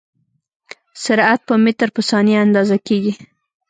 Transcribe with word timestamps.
سرعت 1.03 1.39
په 1.49 1.55
متر 1.63 1.87
په 1.95 2.01
ثانیه 2.09 2.37
اندازه 2.45 2.77
کېږي. 2.87 3.13